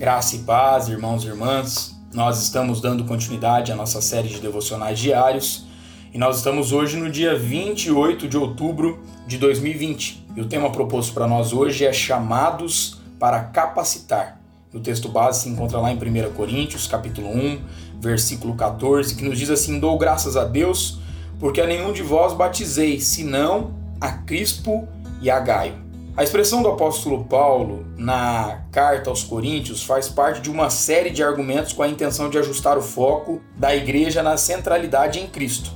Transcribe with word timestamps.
Graça 0.00 0.34
e 0.34 0.38
paz, 0.38 0.88
irmãos 0.88 1.24
e 1.24 1.26
irmãs. 1.26 1.94
Nós 2.14 2.42
estamos 2.42 2.80
dando 2.80 3.04
continuidade 3.04 3.70
à 3.70 3.76
nossa 3.76 4.00
série 4.00 4.28
de 4.28 4.40
devocionais 4.40 4.98
diários 4.98 5.66
e 6.10 6.16
nós 6.16 6.38
estamos 6.38 6.72
hoje 6.72 6.96
no 6.96 7.10
dia 7.10 7.38
28 7.38 8.26
de 8.26 8.34
outubro 8.38 9.04
de 9.26 9.36
2020. 9.36 10.26
E 10.34 10.40
o 10.40 10.46
tema 10.48 10.72
proposto 10.72 11.12
para 11.12 11.26
nós 11.26 11.52
hoje 11.52 11.84
é 11.84 11.92
chamados 11.92 12.98
para 13.18 13.40
capacitar. 13.40 14.40
O 14.72 14.80
texto 14.80 15.06
base 15.06 15.42
se 15.42 15.50
encontra 15.50 15.78
lá 15.78 15.92
em 15.92 15.96
1 15.96 16.32
Coríntios, 16.32 16.86
capítulo 16.86 17.28
1, 17.28 17.60
versículo 18.00 18.54
14, 18.54 19.14
que 19.14 19.22
nos 19.22 19.38
diz 19.38 19.50
assim: 19.50 19.78
"Dou 19.78 19.98
graças 19.98 20.34
a 20.34 20.44
Deus, 20.44 20.98
porque 21.38 21.60
a 21.60 21.66
nenhum 21.66 21.92
de 21.92 22.02
vós 22.02 22.32
batizei, 22.32 22.98
senão 23.00 23.74
a 24.00 24.12
Crispo 24.12 24.88
e 25.20 25.30
a 25.30 25.38
Gaio." 25.40 25.89
A 26.16 26.24
expressão 26.24 26.60
do 26.60 26.68
apóstolo 26.68 27.24
Paulo 27.24 27.86
na 27.96 28.64
carta 28.72 29.08
aos 29.08 29.22
Coríntios 29.22 29.84
faz 29.84 30.08
parte 30.08 30.40
de 30.40 30.50
uma 30.50 30.68
série 30.68 31.08
de 31.08 31.22
argumentos 31.22 31.72
com 31.72 31.84
a 31.84 31.88
intenção 31.88 32.28
de 32.28 32.36
ajustar 32.36 32.76
o 32.76 32.82
foco 32.82 33.40
da 33.56 33.74
igreja 33.74 34.20
na 34.20 34.36
centralidade 34.36 35.20
em 35.20 35.28
Cristo. 35.28 35.70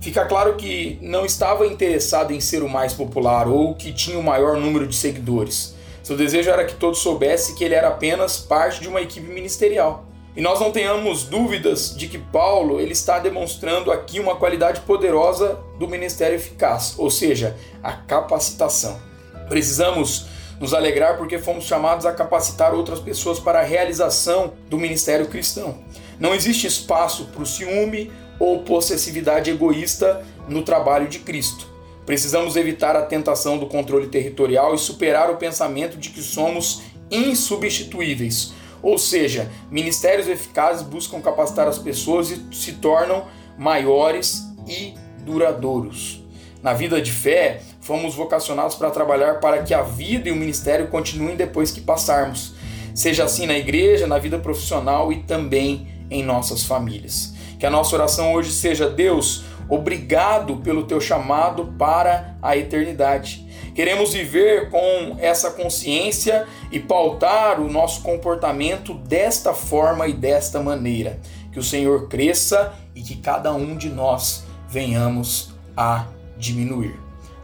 Fica 0.00 0.24
claro 0.24 0.54
que 0.54 0.96
não 1.02 1.26
estava 1.26 1.66
interessado 1.66 2.32
em 2.32 2.40
ser 2.40 2.62
o 2.62 2.68
mais 2.68 2.94
popular 2.94 3.48
ou 3.48 3.74
que 3.74 3.92
tinha 3.92 4.18
o 4.18 4.22
maior 4.22 4.56
número 4.56 4.86
de 4.86 4.94
seguidores. 4.94 5.74
Seu 6.04 6.16
desejo 6.16 6.50
era 6.50 6.64
que 6.64 6.76
todos 6.76 7.00
soubessem 7.00 7.56
que 7.56 7.64
ele 7.64 7.74
era 7.74 7.88
apenas 7.88 8.38
parte 8.38 8.80
de 8.80 8.88
uma 8.88 9.02
equipe 9.02 9.26
ministerial. 9.26 10.06
E 10.36 10.40
nós 10.40 10.60
não 10.60 10.70
tenhamos 10.70 11.24
dúvidas 11.24 11.94
de 11.94 12.06
que 12.06 12.16
Paulo 12.16 12.80
ele 12.80 12.92
está 12.92 13.18
demonstrando 13.18 13.90
aqui 13.90 14.20
uma 14.20 14.36
qualidade 14.36 14.80
poderosa 14.82 15.58
do 15.78 15.88
ministério 15.88 16.36
eficaz, 16.36 16.94
ou 16.96 17.10
seja, 17.10 17.56
a 17.82 17.92
capacitação. 17.92 19.09
Precisamos 19.50 20.26
nos 20.60 20.72
alegrar 20.72 21.18
porque 21.18 21.40
fomos 21.40 21.64
chamados 21.64 22.06
a 22.06 22.12
capacitar 22.12 22.72
outras 22.72 23.00
pessoas 23.00 23.40
para 23.40 23.58
a 23.58 23.64
realização 23.64 24.52
do 24.68 24.78
ministério 24.78 25.26
cristão. 25.26 25.78
Não 26.20 26.32
existe 26.32 26.68
espaço 26.68 27.24
para 27.32 27.42
o 27.42 27.46
ciúme 27.46 28.12
ou 28.38 28.62
possessividade 28.62 29.50
egoísta 29.50 30.24
no 30.48 30.62
trabalho 30.62 31.08
de 31.08 31.18
Cristo. 31.18 31.66
Precisamos 32.06 32.54
evitar 32.54 32.94
a 32.94 33.02
tentação 33.02 33.58
do 33.58 33.66
controle 33.66 34.06
territorial 34.06 34.72
e 34.72 34.78
superar 34.78 35.30
o 35.30 35.36
pensamento 35.36 35.96
de 35.96 36.10
que 36.10 36.22
somos 36.22 36.82
insubstituíveis. 37.10 38.52
Ou 38.80 38.98
seja, 38.98 39.50
ministérios 39.68 40.28
eficazes 40.28 40.82
buscam 40.82 41.20
capacitar 41.20 41.66
as 41.66 41.78
pessoas 41.78 42.30
e 42.30 42.40
se 42.52 42.74
tornam 42.74 43.26
maiores 43.58 44.44
e 44.68 44.94
duradouros. 45.24 46.22
Na 46.62 46.72
vida 46.72 47.02
de 47.02 47.10
fé, 47.10 47.62
fomos 47.90 48.14
vocacionados 48.14 48.76
para 48.76 48.88
trabalhar 48.88 49.40
para 49.40 49.64
que 49.64 49.74
a 49.74 49.82
vida 49.82 50.28
e 50.28 50.32
o 50.32 50.36
ministério 50.36 50.86
continuem 50.86 51.34
depois 51.34 51.72
que 51.72 51.80
passarmos. 51.80 52.54
Seja 52.94 53.24
assim 53.24 53.46
na 53.46 53.58
igreja, 53.58 54.06
na 54.06 54.16
vida 54.16 54.38
profissional 54.38 55.12
e 55.12 55.24
também 55.24 55.88
em 56.08 56.22
nossas 56.22 56.62
famílias. 56.62 57.34
Que 57.58 57.66
a 57.66 57.70
nossa 57.70 57.96
oração 57.96 58.32
hoje 58.32 58.52
seja: 58.52 58.88
Deus, 58.88 59.42
obrigado 59.68 60.58
pelo 60.58 60.84
teu 60.84 61.00
chamado 61.00 61.74
para 61.76 62.36
a 62.40 62.56
eternidade. 62.56 63.44
Queremos 63.74 64.12
viver 64.12 64.70
com 64.70 65.16
essa 65.18 65.50
consciência 65.50 66.46
e 66.70 66.78
pautar 66.78 67.60
o 67.60 67.68
nosso 67.68 68.02
comportamento 68.02 68.94
desta 68.94 69.52
forma 69.52 70.06
e 70.06 70.12
desta 70.12 70.62
maneira. 70.62 71.18
Que 71.50 71.58
o 71.58 71.64
Senhor 71.64 72.06
cresça 72.06 72.72
e 72.94 73.02
que 73.02 73.16
cada 73.16 73.52
um 73.52 73.76
de 73.76 73.88
nós 73.88 74.44
venhamos 74.68 75.52
a 75.76 76.06
diminuir. 76.38 77.09